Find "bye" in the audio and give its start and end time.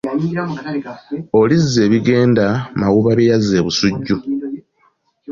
3.19-3.27